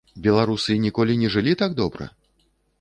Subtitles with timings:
[0.27, 2.05] Беларусы ніколі не жылі так добра?